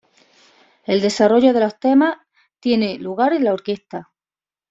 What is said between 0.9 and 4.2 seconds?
desarrollo de los temas tiene lugar en la orquesta.